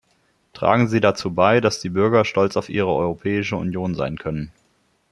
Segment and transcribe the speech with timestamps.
[0.53, 4.51] Tragen Sie dazu bei, dass die Bürger stolz auf ihre Europäische Union sein können.